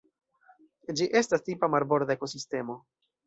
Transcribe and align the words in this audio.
Ĝi 1.01 1.07
estas 1.19 1.45
tipa 1.49 1.69
marborda 1.75 2.17
ekosistemo. 2.19 2.79